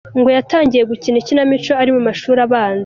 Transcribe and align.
Ngo 0.19 0.29
yatangiye 0.37 0.83
gukina 0.91 1.17
ikinamico 1.19 1.71
ari 1.81 1.91
mu 1.95 2.01
mashuri 2.07 2.39
abanza. 2.47 2.79